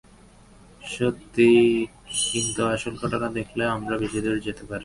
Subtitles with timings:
[0.81, 1.49] সত্যি,
[2.31, 4.79] কিন্তু আসল ঘটনা দেখলে, আমি কিন্তু বেশি দূর যেতে পারিনি।